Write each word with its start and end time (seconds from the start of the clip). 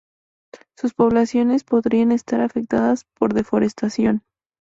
Sus 0.75 0.95
poblaciones 0.95 1.63
podrían 1.63 2.11
estar 2.11 2.41
afectadas 2.41 3.05
por 3.19 3.35
deforestación. 3.35 4.23